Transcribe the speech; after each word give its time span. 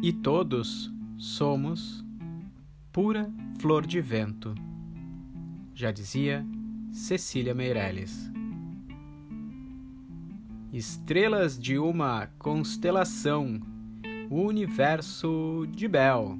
E 0.00 0.12
todos 0.12 0.92
somos 1.16 2.04
pura 2.92 3.28
flor 3.58 3.84
de 3.84 4.00
vento, 4.00 4.54
já 5.74 5.90
dizia 5.90 6.46
Cecília 6.92 7.52
Meirelles. 7.52 8.30
Estrelas 10.72 11.58
de 11.58 11.78
uma 11.78 12.28
constelação, 12.38 13.60
o 14.30 14.42
universo 14.42 15.66
de 15.74 15.88
Bell. 15.88 16.38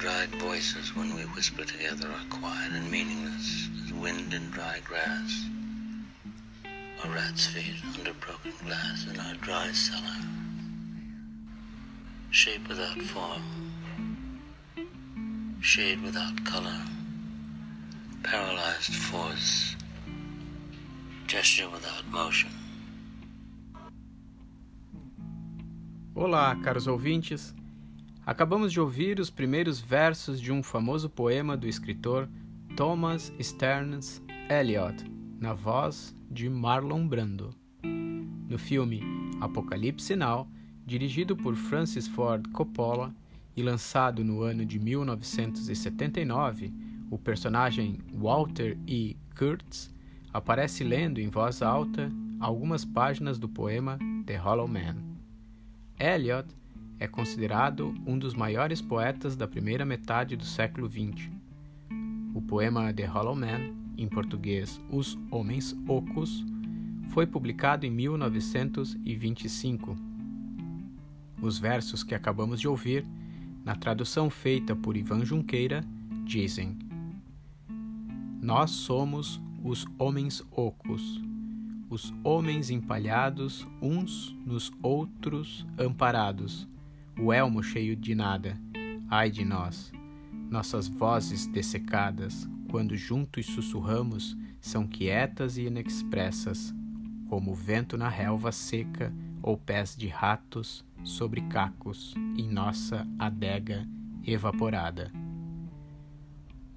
Dried 0.00 0.34
voices, 0.36 0.96
when 0.96 1.14
we 1.14 1.20
whisper 1.36 1.62
together, 1.62 2.08
are 2.08 2.38
quiet 2.40 2.72
and 2.72 2.90
meaningless 2.90 3.68
as 3.84 3.92
wind 3.92 4.32
in 4.32 4.48
dry 4.50 4.78
grass. 4.82 5.44
Or 7.04 7.10
rat's 7.10 7.46
feet 7.48 7.76
under 7.98 8.14
broken 8.14 8.52
glass 8.64 9.06
in 9.12 9.20
our 9.20 9.34
dry 9.42 9.70
cellar. 9.72 10.16
Shape 12.30 12.66
without 12.66 12.96
form. 13.12 13.42
Shade 15.60 16.02
without 16.02 16.42
color. 16.46 16.80
Paralyzed 18.22 18.94
force. 18.94 19.76
Gesture 21.26 21.68
without 21.68 22.06
motion. 22.10 22.50
Olá, 26.16 26.56
caros 26.64 26.88
ouvintes. 26.88 27.54
Acabamos 28.26 28.70
de 28.70 28.78
ouvir 28.78 29.18
os 29.18 29.30
primeiros 29.30 29.80
versos 29.80 30.40
de 30.40 30.52
um 30.52 30.62
famoso 30.62 31.08
poema 31.08 31.56
do 31.56 31.66
escritor 31.66 32.28
Thomas 32.76 33.32
Stearns 33.40 34.22
Eliot, 34.48 35.04
na 35.38 35.54
voz 35.54 36.14
de 36.30 36.48
Marlon 36.48 37.08
Brando. 37.08 37.54
No 37.82 38.58
filme 38.58 39.00
Apocalipse 39.40 40.14
Now, 40.14 40.46
dirigido 40.84 41.34
por 41.34 41.56
Francis 41.56 42.06
Ford 42.06 42.46
Coppola 42.52 43.14
e 43.56 43.62
lançado 43.62 44.22
no 44.22 44.42
ano 44.42 44.66
de 44.66 44.78
1979, 44.78 46.72
o 47.10 47.18
personagem 47.18 47.98
Walter 48.12 48.76
E. 48.86 49.16
Kurtz 49.36 49.92
aparece 50.32 50.84
lendo 50.84 51.20
em 51.20 51.28
voz 51.28 51.62
alta 51.62 52.12
algumas 52.38 52.84
páginas 52.84 53.38
do 53.38 53.48
poema 53.48 53.98
The 54.26 54.36
Hollow 54.36 54.68
Man. 54.68 54.96
Eliot 55.98 56.59
é 57.00 57.08
considerado 57.08 57.92
um 58.06 58.16
dos 58.18 58.34
maiores 58.34 58.82
poetas 58.82 59.34
da 59.34 59.48
primeira 59.48 59.86
metade 59.86 60.36
do 60.36 60.44
século 60.44 60.86
XX. 60.86 61.30
O 62.34 62.42
poema 62.42 62.92
The 62.92 63.06
Hollow 63.06 63.34
Man, 63.34 63.72
em 63.96 64.06
português 64.06 64.78
Os 64.90 65.18
Homens 65.30 65.74
Ocos, 65.88 66.44
foi 67.08 67.26
publicado 67.26 67.86
em 67.86 67.90
1925. 67.90 69.96
Os 71.40 71.58
versos 71.58 72.04
que 72.04 72.14
acabamos 72.14 72.60
de 72.60 72.68
ouvir, 72.68 73.06
na 73.64 73.74
tradução 73.74 74.28
feita 74.28 74.76
por 74.76 74.94
Ivan 74.94 75.24
Junqueira, 75.24 75.82
dizem: 76.24 76.78
Nós 78.42 78.72
somos 78.72 79.40
os 79.64 79.86
homens 79.98 80.44
ocos, 80.50 81.18
os 81.88 82.12
homens 82.22 82.68
empalhados 82.70 83.66
uns 83.80 84.36
nos 84.46 84.70
outros 84.82 85.66
amparados, 85.78 86.68
o 87.22 87.32
elmo 87.32 87.62
cheio 87.62 87.94
de 87.94 88.14
nada, 88.14 88.58
ai 89.08 89.30
de 89.30 89.44
nós, 89.44 89.92
nossas 90.48 90.88
vozes 90.88 91.46
dessecadas, 91.46 92.48
quando 92.70 92.96
juntos 92.96 93.44
sussurramos, 93.46 94.36
são 94.58 94.86
quietas 94.86 95.58
e 95.58 95.66
inexpressas, 95.66 96.74
como 97.28 97.52
o 97.52 97.54
vento 97.54 97.98
na 97.98 98.08
relva 98.08 98.50
seca 98.50 99.12
ou 99.42 99.56
pés 99.56 99.94
de 99.94 100.08
ratos 100.08 100.84
sobre 101.04 101.42
cacos 101.42 102.14
em 102.36 102.48
nossa 102.48 103.06
adega 103.18 103.86
evaporada. 104.26 105.12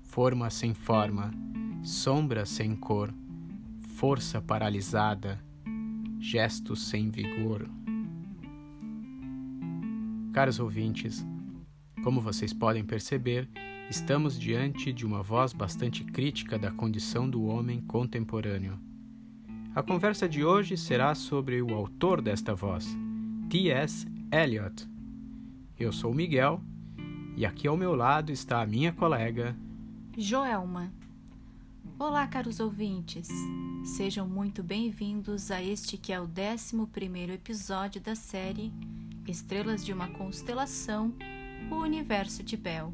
Forma 0.02 0.50
sem 0.50 0.74
forma, 0.74 1.32
sombra 1.82 2.46
sem 2.46 2.76
cor, 2.76 3.14
força 3.96 4.42
paralisada, 4.42 5.40
gestos 6.20 6.90
sem 6.90 7.10
vigor. 7.10 7.68
Caros 10.34 10.60
ouvintes, 10.60 11.24
como 12.04 12.20
vocês 12.20 12.52
podem 12.52 12.84
perceber, 12.84 13.48
estamos 13.88 14.38
diante 14.38 14.92
de 14.92 15.06
uma 15.06 15.22
voz 15.22 15.54
bastante 15.54 16.04
crítica 16.04 16.58
da 16.58 16.72
condição 16.72 17.30
do 17.30 17.44
homem 17.44 17.82
contemporâneo. 17.82 18.80
A 19.76 19.84
conversa 19.84 20.28
de 20.28 20.44
hoje 20.44 20.76
será 20.76 21.14
sobre 21.14 21.62
o 21.62 21.76
autor 21.76 22.20
desta 22.20 22.56
voz, 22.56 22.98
T.S. 23.48 24.08
Eliot. 24.32 24.90
Eu 25.78 25.94
sou 25.94 26.12
Miguel 26.16 26.60
e 27.38 27.46
aqui 27.46 27.68
ao 27.68 27.78
meu 27.78 27.94
lado 27.94 28.32
está 28.32 28.60
a 28.60 28.66
minha 28.66 28.92
colega 28.92 29.56
Joelma. 30.18 30.92
Olá, 32.00 32.26
caros 32.26 32.60
ouvintes. 32.60 33.30
Sejam 33.86 34.28
muito 34.28 34.64
bem-vindos 34.64 35.52
a 35.52 35.62
este 35.62 35.96
que 35.96 36.12
é 36.12 36.20
o 36.20 36.24
11 36.24 37.32
episódio 37.32 38.02
da 38.02 38.16
série 38.16 38.74
Estrelas 39.28 39.86
de 39.86 39.94
uma 39.94 40.10
Constelação, 40.10 41.14
o 41.72 41.76
Universo 41.76 42.44
de 42.44 42.58
Bell. 42.58 42.94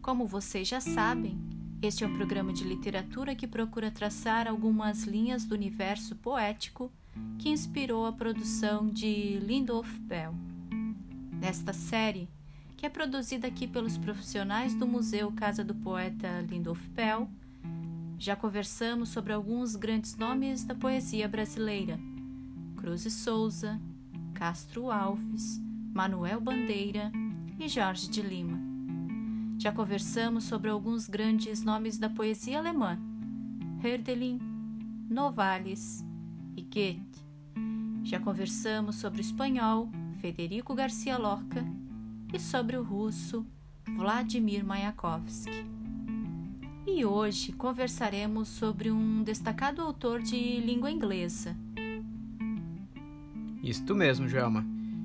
Como 0.00 0.28
vocês 0.28 0.68
já 0.68 0.80
sabem, 0.80 1.36
este 1.82 2.04
é 2.04 2.06
um 2.06 2.14
programa 2.14 2.52
de 2.52 2.62
literatura 2.62 3.34
que 3.34 3.46
procura 3.46 3.90
traçar 3.90 4.46
algumas 4.46 5.02
linhas 5.02 5.44
do 5.44 5.54
universo 5.54 6.14
poético 6.16 6.92
que 7.38 7.48
inspirou 7.48 8.06
a 8.06 8.12
produção 8.12 8.88
de 8.88 9.38
Lindolf 9.40 9.98
Bell. 9.98 10.34
Nesta 11.32 11.72
série, 11.72 12.28
que 12.76 12.86
é 12.86 12.88
produzida 12.88 13.48
aqui 13.48 13.66
pelos 13.66 13.98
profissionais 13.98 14.72
do 14.74 14.86
Museu 14.86 15.32
Casa 15.32 15.64
do 15.64 15.74
Poeta 15.74 16.42
Lindolf 16.48 16.86
Bell, 16.90 17.28
já 18.18 18.36
conversamos 18.36 19.08
sobre 19.08 19.32
alguns 19.32 19.74
grandes 19.74 20.16
nomes 20.16 20.64
da 20.64 20.76
poesia 20.76 21.26
brasileira: 21.26 21.98
Cruz 22.76 23.04
e 23.04 23.10
Souza, 23.10 23.80
Castro 24.34 24.90
Alves, 24.90 25.60
Manuel 25.92 26.40
Bandeira 26.40 27.10
e 27.58 27.68
Jorge 27.68 28.08
de 28.08 28.20
Lima. 28.20 28.58
Já 29.58 29.72
conversamos 29.72 30.44
sobre 30.44 30.68
alguns 30.68 31.08
grandes 31.08 31.62
nomes 31.62 31.96
da 31.96 32.10
poesia 32.10 32.58
alemã: 32.58 32.98
Herdelin, 33.82 34.38
Novalis 35.08 36.04
e 36.56 36.62
Goethe. 36.62 37.24
Já 38.02 38.18
conversamos 38.20 38.96
sobre 38.96 39.20
o 39.20 39.22
espanhol 39.22 39.88
Federico 40.20 40.74
Garcia 40.74 41.16
Lorca 41.16 41.64
e 42.32 42.38
sobre 42.38 42.76
o 42.76 42.82
russo 42.82 43.46
Vladimir 43.96 44.64
Mayakovsky. 44.64 45.64
E 46.86 47.04
hoje 47.04 47.52
conversaremos 47.52 48.48
sobre 48.48 48.90
um 48.90 49.22
destacado 49.22 49.80
autor 49.80 50.20
de 50.20 50.60
língua 50.60 50.90
inglesa. 50.90 51.56
Isto 53.64 53.94
mesmo, 53.94 54.28
Joelma. 54.28 54.62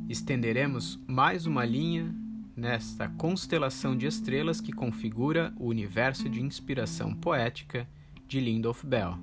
Estenderemos 0.09 0.99
mais 1.07 1.45
uma 1.45 1.63
linha 1.63 2.13
nesta 2.57 3.07
constelação 3.07 3.95
de 3.95 4.05
estrelas 4.05 4.59
que 4.59 4.73
configura 4.73 5.53
o 5.57 5.67
universo 5.67 6.27
de 6.27 6.41
inspiração 6.41 7.15
poética 7.15 7.87
de 8.27 8.41
Lindolf 8.41 8.83
Bell. 8.83 9.17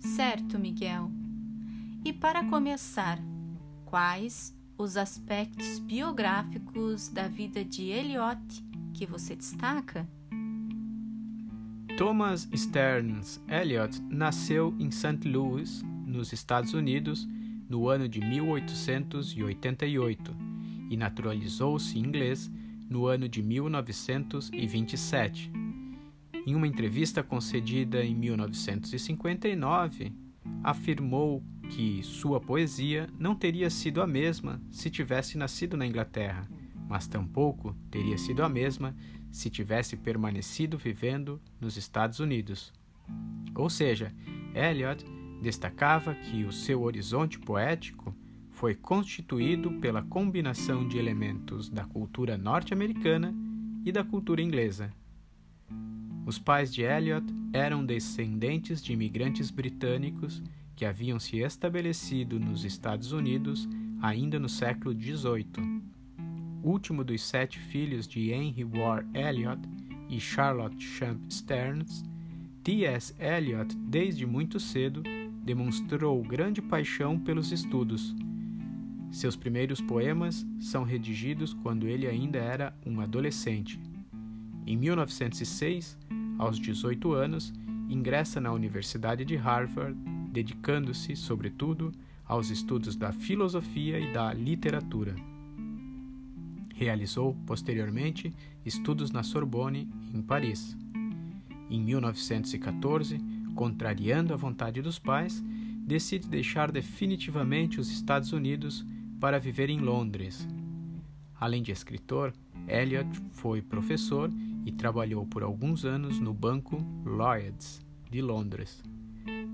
Certo, 0.00 0.58
Miguel. 0.58 1.12
E 2.04 2.12
para 2.12 2.42
começar, 2.42 3.20
quais 3.84 4.52
os 4.76 4.96
aspectos 4.96 5.78
biográficos 5.78 7.08
da 7.08 7.28
vida 7.28 7.64
de 7.64 7.84
Eliot 7.84 8.40
que 8.92 9.06
você 9.06 9.36
destaca? 9.36 10.08
Thomas 11.96 12.48
Stearns 12.52 13.40
Eliot 13.46 14.02
nasceu 14.10 14.74
em 14.80 14.90
St. 14.90 15.20
Louis, 15.28 15.84
nos 16.04 16.32
Estados 16.32 16.74
Unidos, 16.74 17.28
no 17.70 17.88
ano 17.88 18.06
de 18.08 18.20
1888 18.20 20.36
e 20.90 20.96
naturalizou-se 20.96 21.96
inglês 21.96 22.50
no 22.90 23.06
ano 23.06 23.28
de 23.28 23.40
1927. 23.42 25.52
Em 26.44 26.56
uma 26.56 26.66
entrevista 26.66 27.22
concedida 27.22 28.04
em 28.04 28.16
1959, 28.16 30.12
afirmou 30.64 31.44
que 31.70 32.02
sua 32.02 32.40
poesia 32.40 33.08
não 33.16 33.36
teria 33.36 33.70
sido 33.70 34.02
a 34.02 34.06
mesma 34.06 34.60
se 34.70 34.90
tivesse 34.90 35.38
nascido 35.38 35.76
na 35.76 35.86
Inglaterra, 35.86 36.48
mas 36.88 37.06
tampouco 37.06 37.76
teria 37.88 38.18
sido 38.18 38.42
a 38.42 38.48
mesma 38.48 38.96
se 39.30 39.48
tivesse 39.48 39.96
permanecido 39.96 40.76
vivendo 40.76 41.40
nos 41.60 41.76
Estados 41.76 42.18
Unidos. 42.18 42.72
Ou 43.54 43.70
seja, 43.70 44.12
Eliot 44.54 45.04
destacava 45.40 46.14
que 46.14 46.44
o 46.44 46.52
seu 46.52 46.82
horizonte 46.82 47.38
poético 47.38 48.14
foi 48.50 48.74
constituído 48.74 49.72
pela 49.80 50.02
combinação 50.02 50.86
de 50.86 50.98
elementos 50.98 51.68
da 51.68 51.84
cultura 51.84 52.36
norte-americana 52.36 53.34
e 53.84 53.90
da 53.90 54.04
cultura 54.04 54.42
inglesa. 54.42 54.92
Os 56.26 56.38
pais 56.38 56.72
de 56.72 56.82
Eliot 56.82 57.24
eram 57.52 57.84
descendentes 57.84 58.82
de 58.82 58.92
imigrantes 58.92 59.50
britânicos 59.50 60.42
que 60.76 60.84
haviam 60.84 61.18
se 61.18 61.38
estabelecido 61.38 62.38
nos 62.38 62.64
Estados 62.64 63.12
Unidos 63.12 63.68
ainda 64.00 64.38
no 64.38 64.48
século 64.48 64.94
XVIII. 64.94 65.82
Último 66.62 67.02
dos 67.02 67.22
sete 67.22 67.58
filhos 67.58 68.06
de 68.06 68.30
Henry 68.30 68.64
Ward 68.64 69.08
Eliot 69.18 69.60
e 70.08 70.20
Charlotte 70.20 70.82
Champ 70.82 71.18
Stearns, 71.30 72.04
T.S. 72.62 73.14
Eliot, 73.18 73.74
desde 73.76 74.26
muito 74.26 74.60
cedo, 74.60 75.02
demonstrou 75.50 76.22
grande 76.22 76.62
paixão 76.62 77.18
pelos 77.18 77.50
estudos. 77.50 78.14
Seus 79.10 79.34
primeiros 79.34 79.80
poemas 79.80 80.46
são 80.60 80.84
redigidos 80.84 81.52
quando 81.52 81.88
ele 81.88 82.06
ainda 82.06 82.38
era 82.38 82.72
um 82.86 83.00
adolescente. 83.00 83.80
Em 84.64 84.76
1906, 84.76 85.98
aos 86.38 86.56
18 86.56 87.12
anos, 87.12 87.52
ingressa 87.88 88.40
na 88.40 88.52
Universidade 88.52 89.24
de 89.24 89.34
Harvard, 89.34 89.98
dedicando-se, 90.30 91.16
sobretudo, 91.16 91.90
aos 92.24 92.48
estudos 92.50 92.94
da 92.94 93.10
filosofia 93.10 93.98
e 93.98 94.12
da 94.12 94.32
literatura. 94.32 95.16
Realizou, 96.76 97.36
posteriormente, 97.44 98.32
estudos 98.64 99.10
na 99.10 99.24
Sorbonne, 99.24 99.90
em 100.14 100.22
Paris. 100.22 100.76
Em 101.68 101.80
1914, 101.82 103.18
contrariando 103.54 104.32
a 104.32 104.36
vontade 104.36 104.80
dos 104.82 104.98
pais, 104.98 105.42
decide 105.86 106.28
deixar 106.28 106.70
definitivamente 106.70 107.80
os 107.80 107.90
Estados 107.90 108.32
Unidos 108.32 108.86
para 109.18 109.38
viver 109.38 109.70
em 109.70 109.80
Londres. 109.80 110.46
Além 111.38 111.62
de 111.62 111.72
escritor, 111.72 112.32
Eliot 112.68 113.08
foi 113.32 113.60
professor 113.62 114.30
e 114.64 114.72
trabalhou 114.72 115.26
por 115.26 115.42
alguns 115.42 115.84
anos 115.84 116.20
no 116.20 116.32
Banco 116.32 116.84
Lloyds 117.04 117.80
de 118.10 118.20
Londres. 118.20 118.82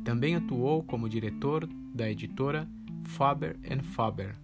Também 0.05 0.35
atuou 0.35 0.83
como 0.83 1.09
diretor 1.09 1.69
da 1.95 2.11
editora 2.11 2.69
Faber 3.05 3.57
Faber. 3.83 4.35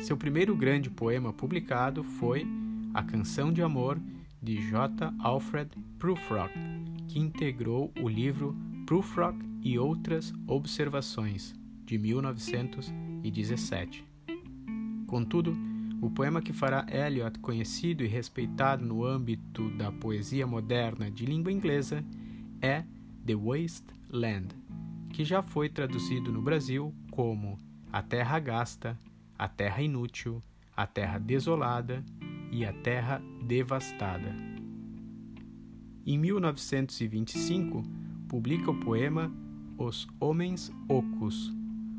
Seu 0.00 0.16
primeiro 0.16 0.56
grande 0.56 0.88
poema 0.88 1.32
publicado 1.32 2.02
foi 2.02 2.46
A 2.94 3.02
Canção 3.02 3.52
de 3.52 3.62
Amor 3.62 3.98
de 4.42 4.56
J. 4.70 5.12
Alfred 5.18 5.70
Prufrock, 5.98 6.52
que 7.16 7.20
integrou 7.20 7.90
o 8.02 8.08
livro 8.10 8.54
Prufrock 8.84 9.38
e 9.62 9.78
Outras 9.78 10.34
Observações, 10.46 11.54
de 11.86 11.96
1917. 11.96 14.04
Contudo, 15.06 15.56
o 16.02 16.10
poema 16.10 16.42
que 16.42 16.52
fará 16.52 16.84
Eliot 16.90 17.38
conhecido 17.38 18.04
e 18.04 18.06
respeitado 18.06 18.84
no 18.84 19.02
âmbito 19.02 19.70
da 19.78 19.90
poesia 19.90 20.46
moderna 20.46 21.10
de 21.10 21.24
língua 21.24 21.50
inglesa 21.50 22.04
é 22.60 22.84
The 23.24 23.34
Waste 23.34 23.86
Land, 24.10 24.48
que 25.08 25.24
já 25.24 25.42
foi 25.42 25.70
traduzido 25.70 26.30
no 26.30 26.42
Brasil 26.42 26.94
como 27.10 27.56
A 27.90 28.02
Terra 28.02 28.38
Gasta, 28.38 28.94
A 29.38 29.48
Terra 29.48 29.80
Inútil, 29.80 30.42
A 30.76 30.86
Terra 30.86 31.16
Desolada 31.16 32.04
e 32.52 32.66
A 32.66 32.74
Terra 32.74 33.22
Devastada. 33.42 34.55
Em 36.06 36.16
1925, 36.16 37.82
publica 38.28 38.70
o 38.70 38.78
poema 38.78 39.28
Os 39.76 40.06
Homens 40.20 40.70
Ocos, 40.88 41.52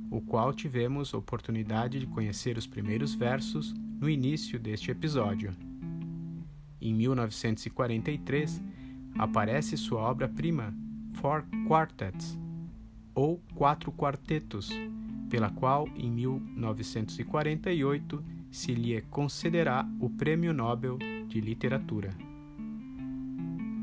o 0.10 0.22
qual 0.22 0.54
tivemos 0.54 1.14
oportunidade 1.14 2.00
de 2.00 2.08
conhecer 2.08 2.58
os 2.58 2.66
primeiros 2.66 3.14
versos 3.14 3.76
no 4.00 4.10
início 4.10 4.58
deste 4.58 4.92
episódio. 4.92 5.54
Em 6.80 6.94
1943, 6.94 8.64
aparece 9.18 9.76
sua 9.76 10.00
obra-prima, 10.00 10.74
Four 11.16 11.44
Quartets, 11.68 12.40
ou 13.14 13.42
Quatro 13.56 13.92
Quartetos, 13.92 14.70
pela 15.30 15.50
qual, 15.50 15.86
em 15.98 16.10
1948, 16.10 18.24
se 18.50 18.74
lhe 18.74 19.02
concederá 19.02 19.86
o 20.00 20.10
Prêmio 20.10 20.54
Nobel 20.54 20.98
de 21.28 21.42
Literatura. 21.42 22.27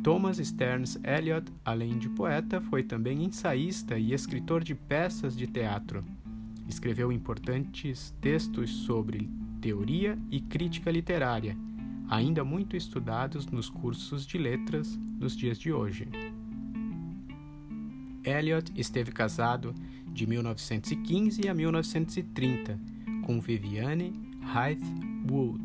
Thomas 0.05 0.37
Stearns 0.37 0.99
Eliot, 1.03 1.51
além 1.65 1.99
de 1.99 2.11
poeta, 2.11 2.61
foi 2.61 2.83
também 2.83 3.25
ensaísta 3.25 3.99
e 3.99 4.13
escritor 4.13 4.63
de 4.63 4.75
peças 4.75 5.35
de 5.35 5.47
teatro. 5.47 6.05
Escreveu 6.69 7.11
importantes 7.11 8.15
textos 8.21 8.71
sobre 8.71 9.31
teoria 9.63 10.19
e 10.31 10.43
crítica 10.43 10.91
literária, 10.91 11.57
ainda 12.07 12.45
muito 12.45 12.77
estudados 12.77 13.47
nos 13.47 13.71
cursos 13.71 14.27
de 14.27 14.37
letras 14.37 14.95
nos 15.19 15.35
dias 15.35 15.59
de 15.59 15.73
hoje. 15.73 16.07
Eliot 18.23 18.71
esteve 18.77 19.11
casado 19.11 19.75
de 20.13 20.27
1915 20.27 21.49
a 21.49 21.55
1930 21.55 22.79
com 23.25 23.41
Viviane 23.41 24.13
Hythe 24.43 24.85
Wood, 25.31 25.65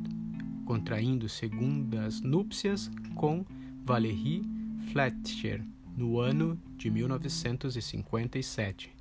contraindo 0.64 1.28
segundas 1.28 2.22
núpcias 2.22 2.90
com 3.16 3.44
Valérie 3.90 4.46
Fletcher 4.92 5.66
no 5.98 6.20
ano 6.20 6.62
de 6.78 6.92
1957. 6.92 8.96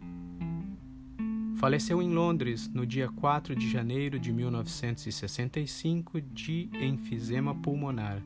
Faleceu 1.59 2.01
em 2.01 2.09
Londres 2.09 2.71
no 2.73 2.87
dia 2.87 3.11
4 3.11 3.55
de 3.55 3.71
janeiro 3.71 4.19
de 4.19 4.33
1965 4.33 6.23
de 6.23 6.71
enfisema 6.73 7.55
pulmonar. 7.55 8.23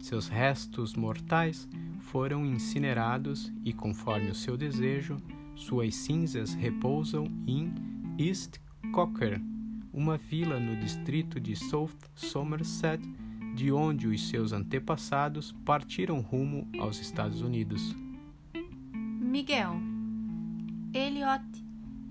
Seus 0.00 0.26
restos 0.26 0.94
mortais 0.94 1.68
foram 2.00 2.44
incinerados 2.44 3.52
e, 3.64 3.72
conforme 3.72 4.32
o 4.32 4.34
seu 4.34 4.56
desejo, 4.56 5.16
suas 5.54 5.94
cinzas 5.94 6.54
repousam 6.54 7.28
em 7.46 7.72
East 8.18 8.56
Cocker, 8.92 9.40
uma 9.92 10.18
vila 10.18 10.58
no 10.58 10.74
distrito 10.74 11.38
de 11.38 11.54
South 11.54 11.94
Somerset, 12.16 13.00
de 13.54 13.70
onde 13.70 14.08
os 14.08 14.28
seus 14.28 14.52
antepassados 14.52 15.52
partiram 15.64 16.20
rumo 16.20 16.68
aos 16.78 17.00
Estados 17.00 17.40
Unidos. 17.40 17.94
Miguel, 19.20 19.74
Eliot 20.92 21.44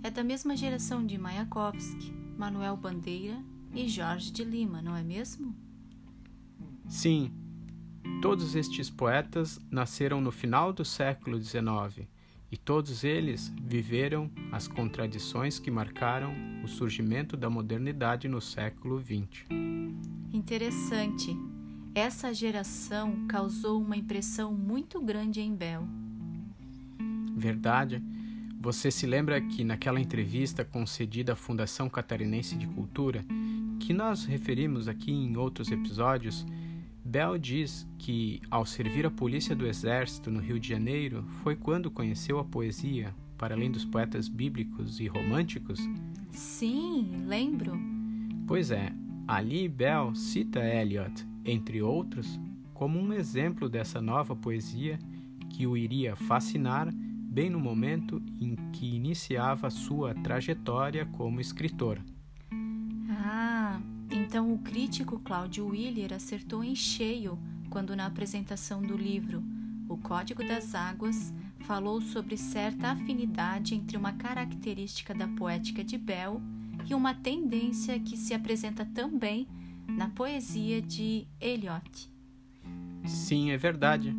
é 0.02 0.10
da 0.10 0.24
mesma 0.24 0.56
geração 0.56 1.06
de 1.06 1.18
Mayakovsky, 1.18 2.14
Manuel 2.38 2.78
Bandeira 2.78 3.38
e 3.74 3.88
Jorge 3.88 4.32
de 4.32 4.44
Lima, 4.44 4.82
não 4.82 4.96
é 4.96 5.04
mesmo? 5.04 5.56
Sim, 6.88 7.32
todos 8.22 8.56
estes 8.56 8.90
poetas 8.90 9.60
nasceram 9.70 10.22
no 10.22 10.32
final 10.32 10.72
do 10.72 10.84
século 10.84 11.42
XIX 11.42 12.08
e 12.54 12.58
todos 12.58 13.04
eles 13.04 13.52
viveram 13.60 14.30
as 14.52 14.68
contradições 14.68 15.58
que 15.58 15.72
marcaram 15.72 16.36
o 16.64 16.68
surgimento 16.68 17.36
da 17.36 17.50
modernidade 17.50 18.28
no 18.28 18.40
século 18.40 19.02
XX. 19.02 19.44
Interessante. 20.32 21.36
Essa 21.96 22.32
geração 22.32 23.26
causou 23.28 23.82
uma 23.82 23.98
impressão 23.98 24.54
muito 24.54 25.02
grande 25.02 25.42
em 25.42 25.56
Bel. 25.56 25.88
Verdade. 27.36 28.04
Você 28.62 28.92
se 28.92 29.08
lembra 29.08 29.42
que 29.42 29.64
naquela 29.64 30.00
entrevista 30.00 30.64
concedida 30.64 31.34
à 31.34 31.36
Fundação 31.36 31.90
Catarinense 31.90 32.56
de 32.56 32.68
Cultura, 32.68 33.26
que 33.80 33.96
nós 33.96 34.26
referimos 34.26 34.88
aqui 34.88 35.12
em 35.12 35.36
outros 35.38 35.72
episódios, 35.72 36.46
Bell 37.14 37.38
diz 37.38 37.88
que, 38.00 38.42
ao 38.50 38.66
servir 38.66 39.06
a 39.06 39.12
polícia 39.12 39.56
do 39.56 39.68
Exército 39.68 40.32
no 40.32 40.40
Rio 40.40 40.60
de 40.60 40.68
Janeiro, 40.68 41.24
foi 41.44 41.56
quando 41.56 41.92
conheceu 41.92 42.40
a 42.40 42.44
poesia, 42.44 43.14
para 43.38 43.54
além 43.54 43.70
dos 43.70 43.86
poetas 43.86 44.28
bíblicos 44.28 45.00
e 45.00 45.06
românticos? 45.06 45.80
Sim, 46.32 47.24
lembro. 47.28 47.80
Pois 48.48 48.72
é, 48.72 48.92
ali 49.28 49.70
Bell 49.70 50.16
cita 50.16 50.60
Eliot, 50.66 51.24
entre 51.46 51.84
outros, 51.84 52.40
como 52.74 53.00
um 53.00 53.14
exemplo 53.14 53.70
dessa 53.70 54.02
nova 54.02 54.36
poesia 54.36 54.98
que 55.52 55.68
o 55.68 55.78
iria 55.78 56.16
fascinar 56.16 56.92
bem 56.92 57.48
no 57.48 57.60
momento 57.60 58.24
em 58.42 58.56
que 58.72 58.96
iniciava 58.96 59.70
sua 59.70 60.16
trajetória 60.16 61.06
como 61.06 61.40
escritor. 61.40 62.00
Então 64.34 64.52
o 64.52 64.58
crítico 64.58 65.20
Cláudio 65.20 65.68
Willer 65.68 66.12
acertou 66.12 66.64
em 66.64 66.74
cheio 66.74 67.38
quando, 67.70 67.96
na 67.96 68.08
apresentação 68.08 68.82
do 68.82 68.98
livro 68.98 69.44
O 69.88 69.96
Código 69.96 70.44
das 70.44 70.74
Águas, 70.74 71.32
falou 71.60 72.02
sobre 72.02 72.36
certa 72.36 72.88
afinidade 72.88 73.76
entre 73.76 73.96
uma 73.96 74.14
característica 74.14 75.14
da 75.14 75.28
poética 75.28 75.84
de 75.84 76.00
Bell 76.00 76.42
e 76.90 76.96
uma 76.96 77.14
tendência 77.14 78.00
que 78.00 78.18
se 78.18 78.34
apresenta 78.34 78.84
também 78.84 79.48
na 79.88 80.10
poesia 80.10 80.82
de 80.82 81.28
Eliot. 81.40 82.10
Sim, 83.06 83.52
é 83.52 83.58
verdade. 83.58 84.16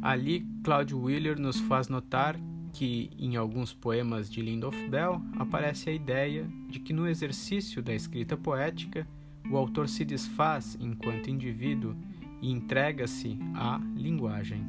Ali, 0.00 0.46
Cláudio 0.64 0.98
Willer 0.98 1.38
nos 1.38 1.60
faz 1.60 1.88
notar 1.88 2.40
que 2.72 3.10
em 3.18 3.36
alguns 3.36 3.74
poemas 3.74 4.30
de 4.30 4.40
Lindolf 4.40 4.88
Bell 4.88 5.20
aparece 5.38 5.90
a 5.90 5.92
ideia 5.92 6.48
de 6.70 6.80
que 6.80 6.94
no 6.94 7.06
exercício 7.06 7.82
da 7.82 7.92
escrita 7.92 8.34
poética 8.34 9.06
o 9.50 9.56
autor 9.56 9.88
se 9.88 10.04
desfaz 10.04 10.76
enquanto 10.80 11.30
indivíduo 11.30 11.96
e 12.40 12.50
entrega-se 12.50 13.38
à 13.54 13.78
linguagem. 13.96 14.64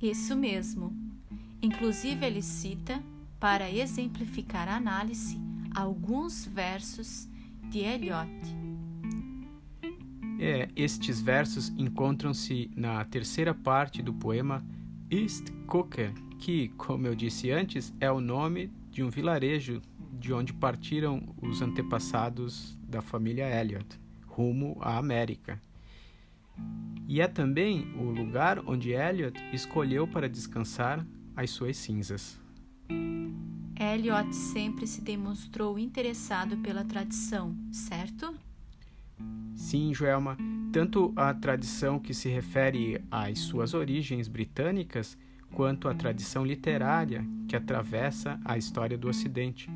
Isso 0.00 0.36
mesmo. 0.36 0.92
Inclusive, 1.62 2.24
ele 2.26 2.42
cita, 2.42 3.02
para 3.38 3.70
exemplificar 3.70 4.68
a 4.68 4.76
análise, 4.76 5.38
alguns 5.74 6.44
versos 6.46 7.28
de 7.70 7.80
Eliot. 7.80 8.30
É, 10.38 10.68
estes 10.74 11.20
versos 11.20 11.72
encontram-se 11.78 12.70
na 12.76 13.04
terceira 13.04 13.54
parte 13.54 14.02
do 14.02 14.12
poema 14.12 14.64
East 15.10 15.50
Cooker, 15.66 16.12
que, 16.38 16.68
como 16.76 17.06
eu 17.06 17.14
disse 17.14 17.50
antes, 17.50 17.94
é 18.00 18.10
o 18.10 18.20
nome 18.20 18.70
de 18.94 19.02
um 19.02 19.10
vilarejo 19.10 19.82
de 20.12 20.32
onde 20.32 20.52
partiram 20.52 21.20
os 21.42 21.60
antepassados 21.60 22.78
da 22.88 23.02
família 23.02 23.44
Elliot, 23.60 24.00
rumo 24.24 24.78
à 24.80 24.96
América. 24.96 25.60
E 27.08 27.20
é 27.20 27.26
também 27.26 27.92
o 27.96 28.04
lugar 28.04 28.60
onde 28.64 28.92
Elliot 28.92 29.36
escolheu 29.52 30.06
para 30.06 30.28
descansar 30.28 31.04
as 31.34 31.50
suas 31.50 31.76
cinzas. 31.76 32.40
Elliot 33.76 34.32
sempre 34.32 34.86
se 34.86 35.00
demonstrou 35.00 35.76
interessado 35.76 36.56
pela 36.58 36.84
tradição, 36.84 37.52
certo? 37.72 38.32
Sim, 39.56 39.92
Joelma. 39.92 40.38
Tanto 40.72 41.12
a 41.16 41.34
tradição 41.34 41.98
que 41.98 42.14
se 42.14 42.28
refere 42.28 43.02
às 43.10 43.40
suas 43.40 43.74
origens 43.74 44.28
britânicas, 44.28 45.18
quanto 45.54 45.88
a 45.88 45.94
tradição 45.94 46.44
literária 46.44 47.24
que 47.48 47.54
atravessa 47.54 48.40
a 48.44 48.58
história 48.58 48.98
do 48.98 49.08
Ocidente. 49.08 49.70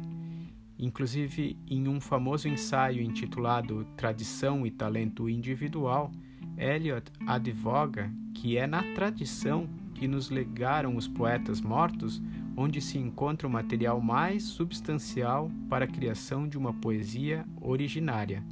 Inclusive, 0.77 1.57
em 1.69 1.87
um 1.89 2.01
famoso 2.01 2.49
ensaio 2.49 3.01
intitulado 3.01 3.85
Tradição 3.97 4.67
e 4.67 4.71
Talento 4.71 5.29
Individual, 5.29 6.11
Eliot 6.57 7.11
advoga 7.27 8.13
que 8.35 8.57
é 8.57 8.67
na 8.67 8.83
tradição 8.95 9.69
que 9.95 10.09
nos 10.09 10.31
legaram 10.31 10.97
os 10.97 11.07
poetas 11.07 11.61
mortos 11.61 12.21
onde 12.57 12.81
se 12.81 12.99
encontra 12.99 13.47
o 13.47 13.51
material 13.51 14.01
mais 14.01 14.43
substancial 14.43 15.51
para 15.69 15.85
a 15.85 15.89
criação 15.89 16.49
de 16.49 16.59
uma 16.59 16.73
poesia 16.73 17.45
originária. 17.61 18.43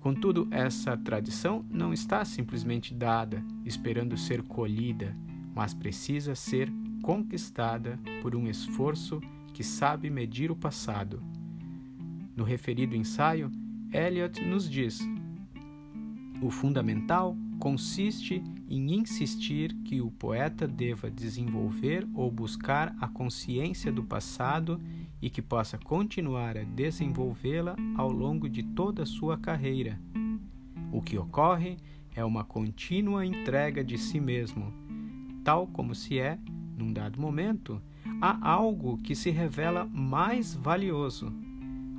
Contudo, 0.00 0.48
essa 0.50 0.96
tradição 0.96 1.64
não 1.70 1.92
está 1.92 2.24
simplesmente 2.24 2.94
dada, 2.94 3.44
esperando 3.64 4.16
ser 4.16 4.42
colhida, 4.42 5.14
mas 5.54 5.74
precisa 5.74 6.34
ser 6.34 6.72
conquistada 7.02 7.98
por 8.22 8.34
um 8.34 8.46
esforço 8.48 9.20
que 9.52 9.62
sabe 9.62 10.10
medir 10.10 10.50
o 10.50 10.56
passado. 10.56 11.22
No 12.36 12.44
referido 12.44 12.96
ensaio, 12.96 13.50
Eliot 13.92 14.42
nos 14.44 14.70
diz: 14.70 15.00
o 16.40 16.50
fundamental 16.50 17.36
consiste 17.58 18.42
em 18.66 18.94
insistir 18.94 19.74
que 19.84 20.00
o 20.00 20.10
poeta 20.10 20.66
deva 20.66 21.10
desenvolver 21.10 22.08
ou 22.14 22.30
buscar 22.30 22.96
a 22.98 23.06
consciência 23.06 23.92
do 23.92 24.02
passado 24.02 24.80
e 25.20 25.28
que 25.28 25.42
possa 25.42 25.76
continuar 25.76 26.56
a 26.56 26.64
desenvolvê-la 26.64 27.76
ao 27.94 28.10
longo 28.10 28.48
de 28.48 28.62
toda 28.62 29.02
a 29.02 29.06
sua 29.06 29.36
carreira. 29.36 30.00
O 30.90 31.02
que 31.02 31.18
ocorre 31.18 31.76
é 32.14 32.24
uma 32.24 32.42
contínua 32.42 33.26
entrega 33.26 33.84
de 33.84 33.98
si 33.98 34.18
mesmo, 34.18 34.72
tal 35.44 35.66
como 35.66 35.94
se 35.94 36.18
é, 36.18 36.38
num 36.76 36.92
dado 36.92 37.20
momento, 37.20 37.80
há 38.20 38.48
algo 38.48 38.98
que 38.98 39.14
se 39.14 39.30
revela 39.30 39.86
mais 39.86 40.54
valioso. 40.54 41.32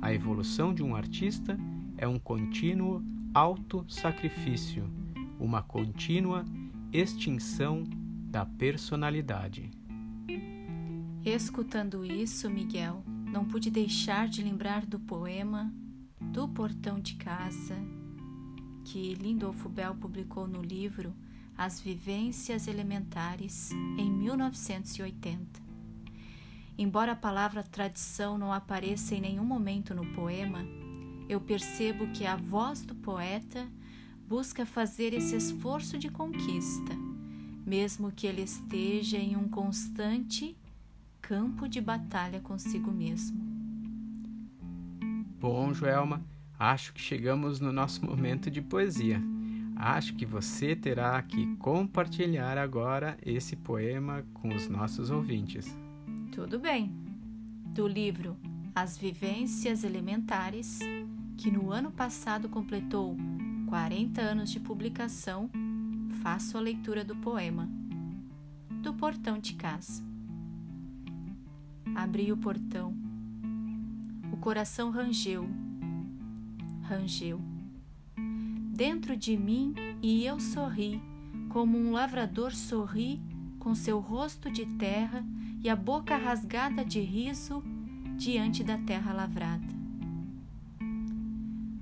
A 0.00 0.12
evolução 0.12 0.74
de 0.74 0.82
um 0.82 0.96
artista 0.96 1.58
é 1.96 2.06
um 2.06 2.18
contínuo 2.18 3.02
auto-sacrifício, 3.32 4.90
uma 5.38 5.62
contínua 5.62 6.44
extinção 6.92 7.84
da 8.30 8.44
personalidade. 8.44 9.70
Escutando 11.24 12.04
isso, 12.04 12.50
Miguel, 12.50 13.02
não 13.32 13.44
pude 13.44 13.70
deixar 13.70 14.28
de 14.28 14.42
lembrar 14.42 14.84
do 14.84 14.98
poema 14.98 15.72
Do 16.20 16.48
Portão 16.48 16.98
de 16.98 17.14
Casa, 17.14 17.76
que 18.84 19.14
Lindolfo 19.14 19.68
Bell 19.68 19.94
publicou 19.94 20.48
no 20.48 20.60
livro 20.60 21.14
As 21.64 21.80
Vivências 21.80 22.66
Elementares, 22.66 23.70
em 23.96 24.10
1980. 24.10 25.62
Embora 26.76 27.12
a 27.12 27.16
palavra 27.16 27.62
tradição 27.62 28.36
não 28.36 28.52
apareça 28.52 29.14
em 29.14 29.20
nenhum 29.20 29.44
momento 29.44 29.94
no 29.94 30.04
poema, 30.06 30.66
eu 31.28 31.40
percebo 31.40 32.08
que 32.08 32.26
a 32.26 32.34
voz 32.34 32.82
do 32.82 32.96
poeta 32.96 33.64
busca 34.28 34.66
fazer 34.66 35.14
esse 35.14 35.36
esforço 35.36 35.96
de 35.96 36.08
conquista, 36.08 36.96
mesmo 37.64 38.10
que 38.10 38.26
ele 38.26 38.42
esteja 38.42 39.16
em 39.16 39.36
um 39.36 39.48
constante 39.48 40.56
campo 41.20 41.68
de 41.68 41.80
batalha 41.80 42.40
consigo 42.40 42.90
mesmo. 42.90 43.40
Bom, 45.38 45.72
Joelma, 45.72 46.24
acho 46.58 46.92
que 46.92 47.00
chegamos 47.00 47.60
no 47.60 47.72
nosso 47.72 48.04
momento 48.04 48.50
de 48.50 48.60
poesia. 48.60 49.22
Acho 49.84 50.14
que 50.14 50.24
você 50.24 50.76
terá 50.76 51.20
que 51.20 51.56
compartilhar 51.56 52.56
agora 52.56 53.18
esse 53.20 53.56
poema 53.56 54.24
com 54.32 54.54
os 54.54 54.68
nossos 54.68 55.10
ouvintes. 55.10 55.76
Tudo 56.30 56.60
bem. 56.60 56.92
Do 57.66 57.88
livro 57.88 58.36
As 58.76 58.96
Vivências 58.96 59.82
Elementares, 59.82 60.78
que 61.36 61.50
no 61.50 61.72
ano 61.72 61.90
passado 61.90 62.48
completou 62.48 63.16
40 63.66 64.20
anos 64.22 64.50
de 64.52 64.60
publicação, 64.60 65.50
faço 66.22 66.56
a 66.56 66.60
leitura 66.60 67.02
do 67.02 67.16
poema 67.16 67.68
Do 68.70 68.94
Portão 68.94 69.36
de 69.36 69.54
Casa. 69.54 70.00
Abri 71.96 72.30
o 72.30 72.36
portão. 72.36 72.94
O 74.32 74.36
coração 74.36 74.90
rangeu, 74.90 75.44
rangeu. 76.82 77.51
Dentro 78.72 79.14
de 79.14 79.36
mim 79.36 79.74
e 80.00 80.24
eu 80.24 80.40
sorri, 80.40 80.98
como 81.50 81.76
um 81.76 81.92
lavrador 81.92 82.54
sorri 82.54 83.20
com 83.58 83.74
seu 83.74 84.00
rosto 84.00 84.50
de 84.50 84.64
terra 84.64 85.22
e 85.62 85.68
a 85.68 85.76
boca 85.76 86.16
rasgada 86.16 86.82
de 86.82 86.98
riso 86.98 87.62
diante 88.16 88.64
da 88.64 88.78
terra 88.78 89.12
lavrada. 89.12 89.68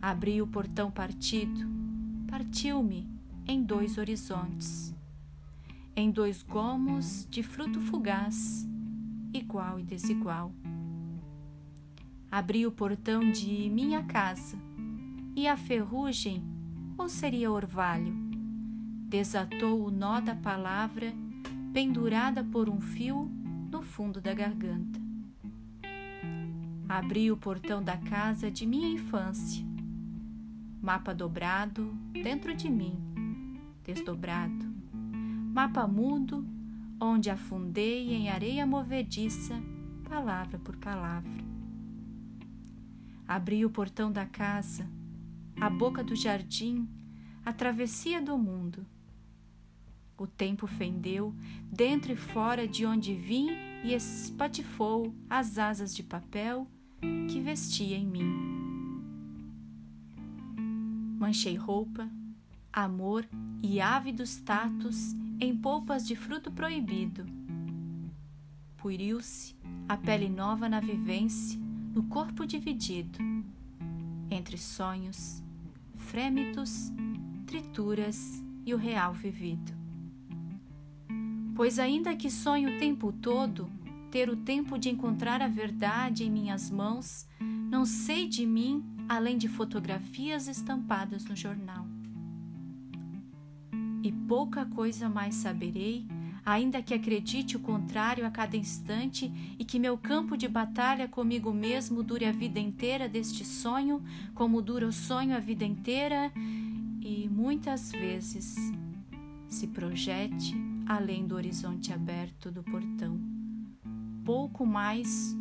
Abri 0.02 0.42
o 0.42 0.48
portão 0.48 0.90
partido, 0.90 1.64
partiu-me 2.28 3.08
em 3.46 3.62
dois 3.62 3.96
horizontes, 3.96 4.92
em 5.94 6.10
dois 6.10 6.42
gomos 6.42 7.24
de 7.30 7.44
fruto 7.44 7.80
fugaz, 7.80 8.68
igual 9.32 9.78
e 9.78 9.84
desigual. 9.84 10.52
Abri 12.32 12.66
o 12.66 12.72
portão 12.72 13.30
de 13.30 13.70
minha 13.70 14.02
casa, 14.02 14.58
e 15.36 15.46
a 15.46 15.56
ferrugem, 15.56 16.49
ou 17.00 17.08
seria 17.08 17.50
orvalho, 17.50 18.12
desatou 19.08 19.86
o 19.86 19.90
nó 19.90 20.20
da 20.20 20.34
palavra 20.34 21.14
pendurada 21.72 22.44
por 22.44 22.68
um 22.68 22.78
fio 22.78 23.24
no 23.72 23.80
fundo 23.80 24.20
da 24.20 24.34
garganta. 24.34 25.00
Abri 26.86 27.32
o 27.32 27.38
portão 27.38 27.82
da 27.82 27.96
casa 27.96 28.50
de 28.50 28.66
minha 28.66 28.86
infância, 28.86 29.64
mapa 30.82 31.14
dobrado 31.14 31.90
dentro 32.12 32.54
de 32.54 32.68
mim, 32.68 32.98
desdobrado, 33.82 34.66
mapa 35.54 35.86
mudo 35.86 36.46
onde 37.00 37.30
afundei 37.30 38.12
em 38.12 38.28
areia 38.28 38.66
movediça, 38.66 39.54
palavra 40.06 40.58
por 40.58 40.76
palavra. 40.76 41.44
Abri 43.26 43.64
o 43.64 43.70
portão 43.70 44.12
da 44.12 44.26
casa, 44.26 44.86
a 45.60 45.68
boca 45.68 46.02
do 46.02 46.16
jardim, 46.16 46.88
a 47.44 47.52
travessia 47.52 48.20
do 48.22 48.38
mundo. 48.38 48.86
O 50.16 50.26
tempo 50.26 50.66
fendeu 50.66 51.34
dentro 51.70 52.12
e 52.12 52.16
fora 52.16 52.66
de 52.66 52.86
onde 52.86 53.14
vim 53.14 53.50
e 53.84 53.94
espatifou 53.94 55.14
as 55.28 55.58
asas 55.58 55.94
de 55.94 56.02
papel 56.02 56.66
que 57.30 57.40
vestia 57.40 57.96
em 57.96 58.06
mim. 58.06 58.60
Manchei 61.18 61.56
roupa, 61.56 62.08
amor 62.72 63.28
e 63.62 63.80
ávidos 63.80 64.36
tatos 64.36 65.14
em 65.38 65.54
polpas 65.56 66.06
de 66.06 66.16
fruto 66.16 66.50
proibido. 66.50 67.26
Puiriu-se 68.78 69.54
a 69.86 69.96
pele 69.96 70.28
nova 70.28 70.68
na 70.68 70.80
vivência, 70.80 71.60
no 71.94 72.04
corpo 72.04 72.46
dividido, 72.46 73.18
entre 74.30 74.56
sonhos, 74.56 75.42
frêmitos, 76.10 76.92
trituras 77.46 78.42
e 78.66 78.74
o 78.74 78.76
real 78.76 79.14
vivido. 79.14 79.72
Pois, 81.54 81.78
ainda 81.78 82.16
que 82.16 82.28
sonhe 82.28 82.66
o 82.66 82.78
tempo 82.80 83.12
todo, 83.12 83.70
ter 84.10 84.28
o 84.28 84.36
tempo 84.36 84.76
de 84.76 84.90
encontrar 84.90 85.40
a 85.40 85.46
verdade 85.46 86.24
em 86.24 86.30
minhas 86.30 86.68
mãos, 86.68 87.28
não 87.70 87.86
sei 87.86 88.26
de 88.26 88.44
mim 88.44 88.84
além 89.08 89.38
de 89.38 89.46
fotografias 89.46 90.48
estampadas 90.48 91.24
no 91.26 91.36
jornal. 91.36 91.86
E 94.02 94.10
pouca 94.10 94.66
coisa 94.66 95.08
mais 95.08 95.36
saberei, 95.36 96.08
ainda 96.44 96.82
que 96.82 96.94
acredite 96.94 97.56
o 97.56 97.60
contrário 97.60 98.26
a 98.26 98.30
cada 98.30 98.56
instante 98.56 99.30
e 99.58 99.64
que 99.64 99.78
meu 99.78 99.96
campo 99.96 100.36
de 100.36 100.48
batalha 100.48 101.08
comigo 101.08 101.52
mesmo 101.52 102.02
dure 102.02 102.24
a 102.24 102.32
vida 102.32 102.58
inteira 102.58 103.08
deste 103.08 103.44
sonho, 103.44 104.02
como 104.34 104.62
dura 104.62 104.86
o 104.86 104.92
sonho 104.92 105.36
a 105.36 105.40
vida 105.40 105.64
inteira, 105.64 106.32
e 107.00 107.28
muitas 107.30 107.90
vezes 107.90 108.54
se 109.48 109.66
projete 109.66 110.54
além 110.86 111.26
do 111.26 111.34
horizonte 111.34 111.92
aberto 111.92 112.50
do 112.50 112.62
portão. 112.62 113.20
Pouco 114.24 114.64
mais 114.66 115.36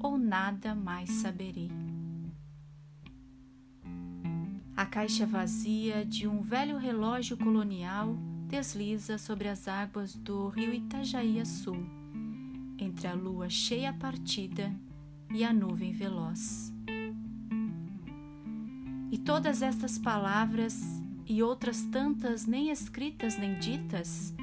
ou 0.00 0.16
nada 0.16 0.74
mais 0.74 1.10
saberei. 1.10 1.70
A 4.76 4.86
caixa 4.86 5.26
vazia 5.26 6.04
de 6.04 6.28
um 6.28 6.40
velho 6.40 6.76
relógio 6.76 7.36
colonial 7.36 8.16
desliza 8.48 9.18
sobre 9.18 9.48
as 9.48 9.68
águas 9.68 10.14
do 10.14 10.48
rio 10.48 10.72
Itajaí 10.72 11.44
Sul, 11.44 11.78
entre 12.78 13.06
a 13.06 13.14
lua 13.14 13.48
cheia 13.48 13.92
partida 13.92 14.74
e 15.32 15.44
a 15.44 15.52
nuvem 15.52 15.92
veloz. 15.92 16.72
E 19.10 19.18
todas 19.18 19.62
estas 19.62 19.98
palavras 19.98 20.82
e 21.26 21.42
outras 21.42 21.84
tantas 21.84 22.46
nem 22.46 22.70
escritas 22.70 23.38
nem 23.38 23.58
ditas, 23.58 24.34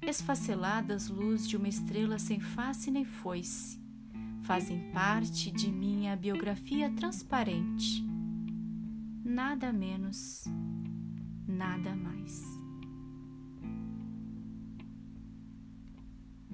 esfaceladas 0.00 1.08
luz 1.08 1.48
de 1.48 1.56
uma 1.56 1.68
estrela 1.68 2.18
sem 2.18 2.40
face 2.40 2.90
nem 2.90 3.04
foice, 3.04 3.78
fazem 4.42 4.90
parte 4.92 5.50
de 5.50 5.70
minha 5.70 6.16
biografia 6.16 6.88
transparente 6.90 8.08
nada 9.30 9.72
menos, 9.72 10.44
nada 11.46 11.94
mais. 11.94 12.59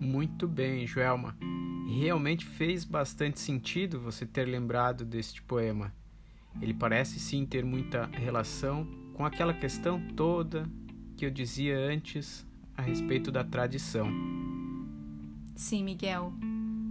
Muito 0.07 0.47
bem, 0.47 0.87
Joelma. 0.87 1.37
Realmente 1.99 2.47
fez 2.47 2.85
bastante 2.85 3.41
sentido 3.41 3.99
você 3.99 4.25
ter 4.25 4.45
lembrado 4.45 5.05
deste 5.05 5.43
poema. 5.43 5.93
Ele 6.63 6.73
parece 6.73 7.19
sim 7.19 7.45
ter 7.45 7.65
muita 7.65 8.07
relação 8.07 8.87
com 9.15 9.27
aquela 9.27 9.53
questão 9.53 10.01
toda 10.15 10.71
que 11.17 11.27
eu 11.27 11.31
dizia 11.31 11.77
antes 11.77 12.47
a 12.77 12.83
respeito 12.83 13.33
da 13.33 13.43
tradição. 13.43 14.09
Sim, 15.57 15.83
Miguel. 15.83 16.33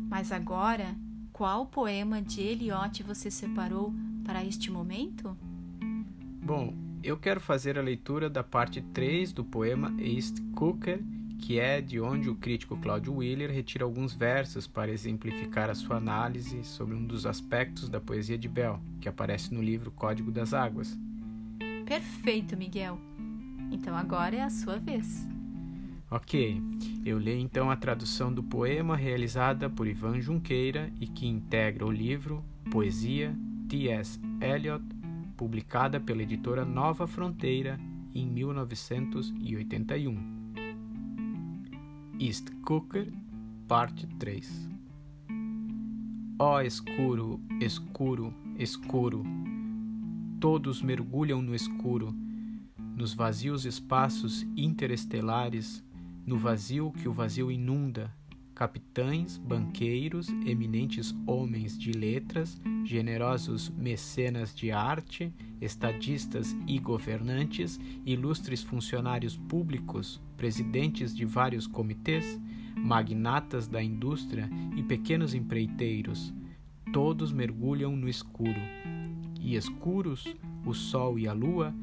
Mas 0.10 0.34
agora, 0.34 0.94
qual 1.32 1.68
poema 1.68 2.22
de 2.22 2.42
Eliot 2.42 3.02
você 3.02 3.32
separou 3.32 3.94
para 4.26 4.44
este 4.44 4.70
momento? 4.70 5.38
Bom, 6.44 6.74
eu 7.02 7.16
quero 7.16 7.40
fazer 7.40 7.80
a 7.80 7.82
leitura 7.82 8.30
da 8.30 8.44
parte 8.44 8.82
3 8.82 9.32
do 9.32 9.46
poema 9.46 9.96
East 10.02 10.38
Cooker, 10.54 11.02
que 11.40 11.60
é 11.60 11.82
de 11.82 12.00
onde 12.00 12.30
o 12.30 12.36
crítico 12.36 12.78
Claudio 12.78 13.16
Wheeler 13.16 13.52
retira 13.52 13.84
alguns 13.84 14.14
versos 14.14 14.68
para 14.68 14.92
exemplificar 14.92 15.70
a 15.70 15.76
sua 15.76 15.98
análise 15.98 16.64
sobre 16.64 16.96
um 16.96 17.06
dos 17.06 17.26
aspectos 17.26 17.90
da 17.90 18.00
poesia 18.00 18.38
de 18.38 18.48
Bell, 18.48 18.80
que 19.00 19.10
aparece 19.10 19.54
no 19.54 19.62
livro 19.62 19.92
Código 19.92 20.32
das 20.32 20.54
Águas. 20.54 20.98
Perfeito, 21.86 22.58
Miguel. 22.58 23.00
Então 23.72 23.96
agora 23.96 24.36
é 24.36 24.42
a 24.42 24.50
sua 24.50 24.78
vez. 24.78 25.28
Ok, 26.10 26.62
eu 27.04 27.18
leio 27.18 27.40
então 27.40 27.70
a 27.70 27.76
tradução 27.76 28.34
do 28.34 28.44
poema 28.44 28.96
realizada 28.96 29.70
por 29.70 29.88
Ivan 29.88 30.22
Junqueira 30.22 30.92
e 31.00 31.08
que 31.08 31.28
integra 31.28 31.86
o 31.86 31.92
livro 31.92 32.44
Poesia 32.72 33.36
T.S. 33.68 34.20
Eliot 34.40 34.84
publicada 35.36 36.00
pela 36.00 36.22
editora 36.22 36.64
Nova 36.64 37.08
Fronteira 37.08 37.80
em 38.14 38.26
1981. 38.26 40.35
East 42.20 42.50
Cooker, 42.64 43.12
parte 43.68 44.08
3 44.20 44.70
Ó 46.38 46.56
oh, 46.56 46.62
escuro, 46.62 47.40
escuro, 47.62 48.34
escuro, 48.58 49.24
todos 50.40 50.82
mergulham 50.82 51.42
no 51.42 51.56
escuro, 51.56 52.14
nos 52.78 53.14
vazios 53.14 53.66
espaços 53.66 54.46
interestelares, 54.56 55.84
no 56.26 56.38
vazio 56.38 56.92
que 56.92 57.08
o 57.08 57.14
vazio 57.14 57.50
inunda, 57.50 58.14
capitães, 58.54 59.38
banqueiros, 59.38 60.28
eminentes 60.46 61.16
homens 61.26 61.78
de 61.78 61.92
letras, 61.92 62.62
generosos 62.86 63.70
mecenas 63.70 64.56
de 64.56 64.72
arte, 64.72 65.34
estadistas 65.60 66.56
e 66.68 66.78
governantes, 66.78 67.80
ilustres 68.06 68.62
funcionários 68.62 69.36
públicos, 69.36 70.22
presidentes 70.38 71.16
de 71.16 71.26
vários 71.26 71.66
comitês, 71.66 72.40
magnatas 72.78 73.68
da 73.68 73.82
indústria 73.82 74.50
e 74.76 74.84
pequenos 74.84 75.34
empreiteiros, 75.34 76.34
todos 76.94 77.32
mergulham 77.32 77.96
no 77.96 78.08
escuro. 78.08 78.62
E 79.42 79.56
escuros, 79.56 80.26
o 80.66 80.74
sol 80.74 81.18
e 81.18 81.28
a 81.28 81.34
lua, 81.34 81.74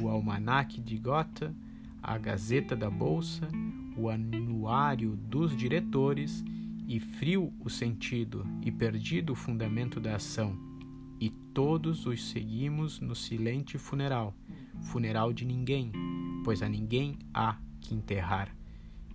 o 0.00 0.08
almanaque 0.08 0.80
de 0.80 0.96
Gotha, 0.98 1.54
a 2.02 2.16
Gazeta 2.18 2.76
da 2.76 2.90
Bolsa, 2.90 3.48
o 3.96 4.08
anuário 4.08 5.16
dos 5.16 5.56
diretores, 5.56 6.44
e 6.90 6.98
frio 6.98 7.54
o 7.60 7.70
sentido 7.70 8.44
e 8.60 8.72
perdido 8.72 9.32
o 9.32 9.36
fundamento 9.36 10.00
da 10.00 10.16
ação, 10.16 10.58
e 11.20 11.30
todos 11.30 12.04
os 12.04 12.30
seguimos 12.30 12.98
no 12.98 13.14
silente 13.14 13.78
funeral, 13.78 14.34
funeral 14.82 15.32
de 15.32 15.44
ninguém, 15.44 15.92
pois 16.44 16.62
a 16.62 16.68
ninguém 16.68 17.16
há 17.32 17.56
que 17.80 17.94
enterrar. 17.94 18.52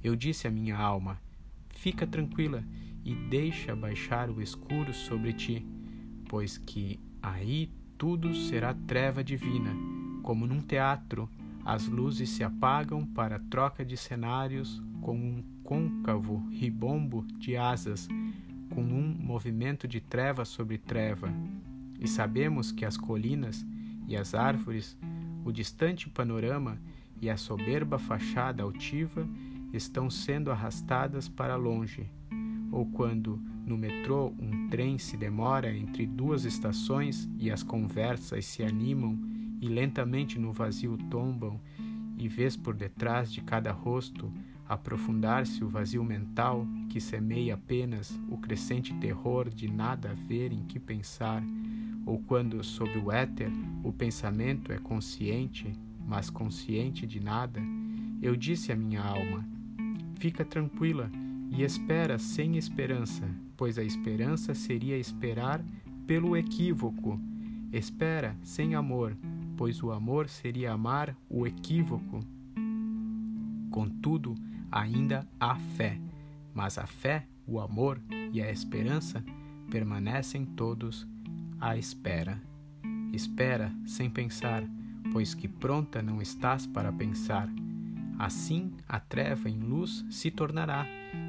Eu 0.02 0.16
disse 0.16 0.48
à 0.48 0.52
minha 0.52 0.78
alma: 0.78 1.20
Fica 1.68 2.08
tranquila 2.08 2.64
e 3.04 3.14
deixa 3.14 3.76
baixar 3.76 4.30
o 4.30 4.42
escuro 4.42 4.94
sobre 4.94 5.34
ti, 5.34 5.68
pois 6.30 6.58
que 6.58 6.98
aí 7.22 7.70
tudo 7.98 8.34
será 8.34 8.74
treva 8.74 9.22
divina, 9.22 9.76
como 10.24 10.48
num 10.48 10.62
teatro 10.62 11.30
as 11.66 11.90
luzes 11.90 12.30
se 12.30 12.42
apagam 12.42 13.06
para 13.06 13.38
troca 13.38 13.84
de 13.84 13.98
cenários 13.98 14.82
com 15.02 15.18
um 15.18 15.55
côncavo 15.66 16.38
ribombo 16.52 17.26
de 17.40 17.58
asas, 17.58 18.08
com 18.70 18.82
um 18.82 19.16
movimento 19.20 19.88
de 19.88 20.00
treva 20.00 20.46
sobre 20.46 20.78
treva. 20.78 21.34
E 22.00 22.08
sabemos 22.08 22.72
que 22.72 22.86
as 22.86 22.96
colinas 22.96 23.66
e 24.08 24.16
as 24.16 24.36
árvores, 24.36 24.98
o 25.44 25.52
distante 25.52 26.08
panorama 26.10 26.80
e 27.20 27.30
a 27.30 27.36
soberba 27.36 27.98
fachada 27.98 28.62
altiva 28.62 29.28
estão 29.74 30.10
sendo 30.10 30.52
arrastadas 30.52 31.28
para 31.28 31.56
longe. 31.56 32.10
Ou 32.72 32.86
quando, 32.86 33.42
no 33.66 33.78
metrô, 33.78 34.34
um 34.40 34.70
trem 34.70 34.98
se 35.00 35.18
demora 35.18 35.76
entre 35.76 36.06
duas 36.06 36.46
estações 36.46 37.30
e 37.40 37.50
as 37.50 37.64
conversas 37.64 38.46
se 38.46 38.64
animam 38.64 39.18
e 39.60 39.68
lentamente 39.68 40.38
no 40.38 40.52
vazio 40.52 40.98
tombam, 41.10 41.60
e 42.18 42.28
vês 42.30 42.56
por 42.56 42.74
detrás 42.74 43.32
de 43.32 43.42
cada 43.42 43.72
rosto 43.72 44.32
aprofundar-se 44.68 45.64
o 45.64 45.70
vazio 45.70 46.04
mental 46.04 46.68
que 46.90 47.00
semeia 47.00 47.54
apenas 47.54 48.20
o 48.30 48.38
crescente 48.38 48.94
terror 48.96 49.50
de 49.50 49.68
nada 49.68 50.12
haver 50.12 50.52
em 50.52 50.64
que 50.64 50.80
pensar, 50.80 51.44
ou 52.06 52.20
quando, 52.20 52.64
sob 52.64 52.98
o 52.98 53.12
éter, 53.12 53.52
o 53.84 53.92
pensamento 53.92 54.72
é 54.72 54.78
consciente, 54.78 55.74
mas 56.08 56.30
consciente 56.30 57.06
de 57.06 57.20
nada, 57.20 57.62
eu 58.22 58.36
disse 58.36 58.72
à 58.72 58.76
minha 58.76 59.02
alma: 59.02 59.46
Fica 60.16 60.46
tranquila 60.46 61.12
e 61.50 61.64
espera 61.64 62.18
sem 62.18 62.58
esperança, 62.58 63.28
pois 63.58 63.78
a 63.78 63.84
esperança 63.84 64.54
seria 64.54 64.98
esperar 64.98 65.64
pelo 66.06 66.36
equívoco. 66.36 67.20
Espera 67.72 68.36
sem 68.42 68.76
amor, 68.76 69.18
pois 69.58 69.82
o 69.82 69.92
amor 69.92 70.30
seria 70.30 70.72
amar 70.74 71.16
o 71.30 71.46
equívoco. 71.46 72.20
Contudo, 73.70 74.36
ainda 74.72 75.28
há 75.40 75.56
fé, 75.56 76.00
mas 76.54 76.78
a 76.78 76.86
fé, 76.86 77.28
o 77.48 77.60
amor 77.60 78.02
e 78.32 78.42
a 78.42 78.52
esperança 78.52 79.24
permanecem 79.70 80.46
todos 80.46 81.08
à 81.60 81.78
espera. 81.78 82.42
Espera 83.14 83.74
sem 83.86 84.10
pensar, 84.10 84.64
pois 85.12 85.34
que 85.34 85.48
pronta 85.48 86.02
não 86.02 86.22
estás 86.22 86.66
para 86.66 86.92
pensar. 86.92 87.50
Assim 88.18 88.74
a 88.88 89.00
treva 89.00 89.50
em 89.50 89.60
luz 89.60 90.06
se 90.10 90.32
tornará, 90.32 90.86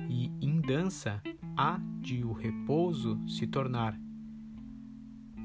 e 0.09 0.31
em 0.41 0.61
dança 0.61 1.21
há 1.57 1.81
de 2.01 2.25
o 2.25 2.33
repouso 2.33 3.21
se 3.27 3.47
tornar 3.47 3.99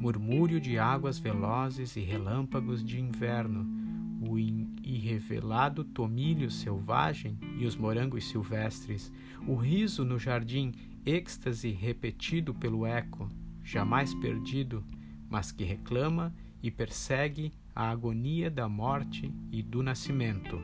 murmúrio 0.02 0.60
de 0.60 0.80
águas 0.80 1.20
velozes 1.20 1.96
e 1.96 2.00
relâmpagos 2.00 2.84
de 2.84 3.00
inverno, 3.00 3.81
o 4.22 4.38
irrevelado 4.38 5.84
tomilho 5.84 6.52
selvagem 6.52 7.38
e 7.58 7.66
os 7.66 7.76
morangos 7.76 8.30
silvestres, 8.30 9.12
o 9.48 9.56
riso 9.56 10.06
no 10.06 10.20
jardim, 10.20 10.72
êxtase 11.04 11.72
repetido 11.72 12.54
pelo 12.54 12.86
eco, 12.86 13.28
jamais 13.64 14.14
perdido, 14.14 14.84
mas 15.28 15.52
que 15.52 15.64
reclama 15.64 16.34
e 16.62 16.70
persegue 16.70 17.52
a 17.76 17.90
agonia 17.90 18.52
da 18.52 18.70
morte 18.70 19.34
e 19.52 19.64
do 19.64 19.82
nascimento. 19.82 20.62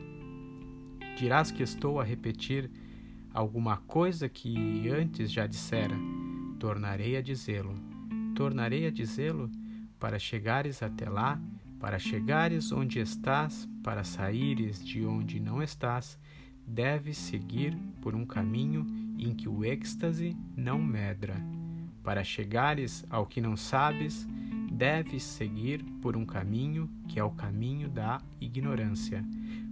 Dirás 1.16 1.50
que 1.50 1.64
estou 1.64 2.00
a 2.00 2.04
repetir 2.04 2.70
alguma 3.34 3.78
coisa 3.78 4.28
que 4.28 4.88
antes 4.88 5.32
já 5.32 5.48
dissera, 5.48 5.96
tornarei 6.60 7.16
a 7.16 7.22
dizê-lo. 7.22 7.74
Tornarei 8.36 8.86
a 8.86 8.90
dizê-lo 8.90 9.50
para 9.98 10.16
chegares 10.16 10.80
até 10.80 11.08
lá 11.08 11.40
para 11.78 11.98
chegares 11.98 12.72
onde 12.72 12.98
estás, 12.98 13.68
para 13.82 14.02
saíres 14.02 14.84
de 14.84 15.04
onde 15.04 15.38
não 15.38 15.62
estás, 15.62 16.18
deves 16.66 17.16
seguir 17.16 17.76
por 18.02 18.14
um 18.14 18.26
caminho 18.26 18.86
em 19.18 19.34
que 19.34 19.48
o 19.48 19.64
êxtase 19.64 20.36
não 20.56 20.80
medra. 20.80 21.36
Para 22.02 22.24
chegares 22.24 23.04
ao 23.08 23.26
que 23.26 23.40
não 23.40 23.56
sabes, 23.56 24.26
deves 24.70 25.22
seguir 25.22 25.82
por 26.02 26.16
um 26.16 26.26
caminho 26.26 26.90
que 27.06 27.18
é 27.18 27.24
o 27.24 27.30
caminho 27.30 27.88
da 27.88 28.20
ignorância. 28.40 29.24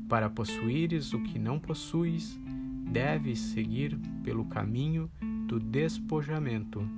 Para 0.08 0.30
possuíres 0.30 1.12
o 1.12 1.22
que 1.22 1.38
não 1.38 1.58
possuis, 1.58 2.38
deves 2.90 3.40
seguir 3.40 3.98
pelo 4.22 4.44
caminho 4.44 5.10
do 5.46 5.58
despojamento. 5.58 6.88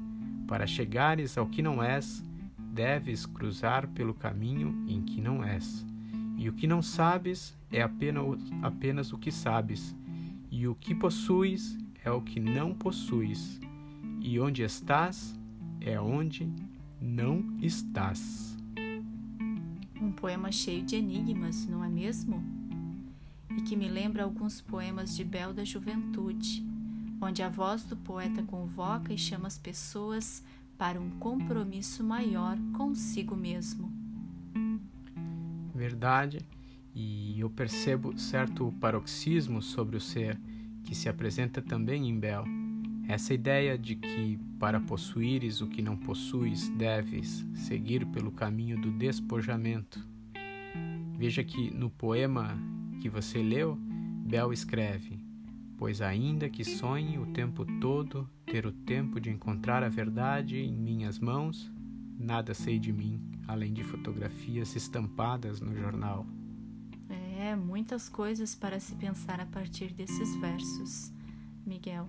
Para 0.46 0.66
chegares 0.66 1.36
ao 1.36 1.46
que 1.46 1.62
não 1.62 1.82
és, 1.82 2.22
deves 2.78 3.26
cruzar 3.26 3.88
pelo 3.88 4.14
caminho 4.14 4.84
em 4.86 5.02
que 5.02 5.20
não 5.20 5.42
és. 5.42 5.84
E 6.36 6.48
o 6.48 6.52
que 6.52 6.64
não 6.64 6.80
sabes 6.80 7.52
é 7.72 7.82
apenas, 7.82 8.24
apenas 8.62 9.12
o 9.12 9.18
que 9.18 9.32
sabes, 9.32 9.96
e 10.48 10.68
o 10.68 10.76
que 10.76 10.94
possuis 10.94 11.76
é 12.04 12.10
o 12.12 12.22
que 12.22 12.38
não 12.38 12.72
possuis, 12.72 13.60
e 14.20 14.38
onde 14.38 14.62
estás 14.62 15.36
é 15.80 16.00
onde 16.00 16.48
não 17.02 17.44
estás. 17.60 18.56
Um 20.00 20.12
poema 20.12 20.52
cheio 20.52 20.84
de 20.84 20.94
enigmas, 20.94 21.66
não 21.66 21.82
é 21.82 21.88
mesmo? 21.88 22.40
E 23.56 23.60
que 23.62 23.74
me 23.74 23.88
lembra 23.88 24.22
alguns 24.22 24.60
poemas 24.60 25.16
de 25.16 25.24
Bel 25.24 25.52
da 25.52 25.64
juventude, 25.64 26.64
onde 27.20 27.42
a 27.42 27.48
voz 27.48 27.82
do 27.82 27.96
poeta 27.96 28.40
convoca 28.44 29.12
e 29.12 29.18
chama 29.18 29.48
as 29.48 29.58
pessoas 29.58 30.44
para 30.78 31.00
um 31.00 31.10
compromisso 31.10 32.04
maior 32.04 32.56
consigo 32.72 33.36
mesmo. 33.36 33.92
Verdade, 35.74 36.38
e 36.94 37.38
eu 37.40 37.50
percebo 37.50 38.16
certo 38.16 38.72
paroxismo 38.80 39.60
sobre 39.60 39.96
o 39.96 40.00
ser 40.00 40.40
que 40.84 40.94
se 40.94 41.08
apresenta 41.08 41.60
também 41.60 42.08
em 42.08 42.18
Bel. 42.18 42.44
Essa 43.08 43.34
ideia 43.34 43.76
de 43.76 43.96
que, 43.96 44.38
para 44.58 44.80
possuíres 44.80 45.60
o 45.60 45.66
que 45.66 45.82
não 45.82 45.96
possuis, 45.96 46.68
deves 46.70 47.44
seguir 47.54 48.06
pelo 48.06 48.30
caminho 48.30 48.80
do 48.80 48.90
despojamento. 48.90 50.06
Veja 51.16 51.42
que 51.42 51.70
no 51.70 51.90
poema 51.90 52.56
que 53.00 53.08
você 53.08 53.42
leu, 53.42 53.76
Bel 53.76 54.52
escreve: 54.52 55.18
Pois 55.76 56.00
ainda 56.00 56.48
que 56.48 56.64
sonhe 56.64 57.18
o 57.18 57.26
tempo 57.26 57.64
todo 57.80 58.28
ter 58.48 58.64
o 58.64 58.72
tempo 58.72 59.20
de 59.20 59.30
encontrar 59.30 59.82
a 59.82 59.88
verdade 59.88 60.58
em 60.58 60.72
minhas 60.72 61.18
mãos, 61.18 61.70
nada 62.18 62.54
sei 62.54 62.78
de 62.78 62.92
mim, 62.92 63.20
além 63.46 63.72
de 63.72 63.84
fotografias 63.84 64.74
estampadas 64.74 65.60
no 65.60 65.76
jornal. 65.76 66.26
É, 67.08 67.54
muitas 67.54 68.08
coisas 68.08 68.54
para 68.54 68.80
se 68.80 68.94
pensar 68.94 69.38
a 69.38 69.46
partir 69.46 69.92
desses 69.92 70.34
versos, 70.36 71.12
Miguel. 71.64 72.08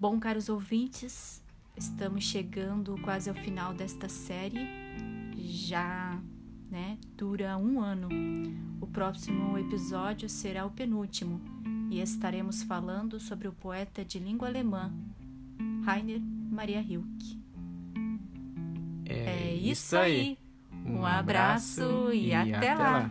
Bom, 0.00 0.18
caros 0.18 0.48
ouvintes, 0.48 1.42
estamos 1.76 2.24
chegando 2.24 2.98
quase 3.02 3.28
ao 3.28 3.36
final 3.36 3.74
desta 3.74 4.08
série. 4.08 4.66
Já, 5.36 6.18
né, 6.70 6.98
dura 7.16 7.56
um 7.58 7.80
ano. 7.80 8.08
O 8.80 8.86
próximo 8.86 9.56
episódio 9.58 10.28
será 10.28 10.64
o 10.64 10.70
penúltimo 10.70 11.53
e 11.94 12.00
estaremos 12.00 12.64
falando 12.64 13.20
sobre 13.20 13.46
o 13.46 13.52
poeta 13.52 14.04
de 14.04 14.18
língua 14.18 14.48
alemã 14.48 14.92
Rainer 15.84 16.20
Maria 16.20 16.80
Rilke. 16.80 17.38
É, 19.06 19.50
é 19.50 19.54
isso 19.54 19.96
aí. 19.96 20.36
Um 20.84 21.06
abraço 21.06 22.12
e, 22.12 22.30
e 22.30 22.34
até, 22.34 22.56
até 22.56 22.74
lá. 22.74 22.90
lá. 22.90 23.10